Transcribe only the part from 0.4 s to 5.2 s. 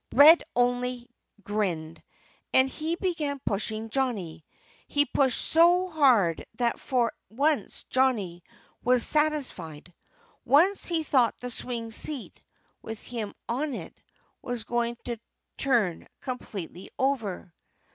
only grinned. And he began pushing Johnnie. He